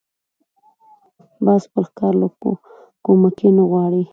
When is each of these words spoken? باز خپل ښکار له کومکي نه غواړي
باز 1.45 1.61
خپل 1.67 1.83
ښکار 1.89 2.13
له 2.21 2.27
کومکي 3.05 3.49
نه 3.57 3.63
غواړي 3.69 4.03